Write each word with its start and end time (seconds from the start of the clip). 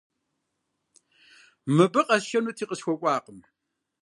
Мыбы 1.75 2.01
къэсшэнути, 2.07 2.65
къысхуэкӀуакъым. 2.69 3.39